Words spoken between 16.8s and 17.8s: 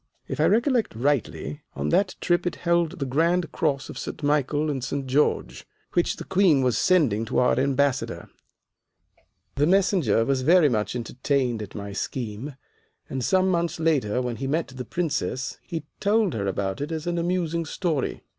it as an amusing